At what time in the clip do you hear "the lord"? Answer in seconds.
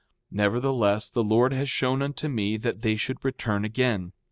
1.11-1.53